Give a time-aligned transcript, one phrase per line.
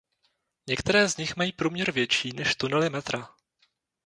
[0.67, 3.29] Některé z nich mají průměr větší než tunely metra.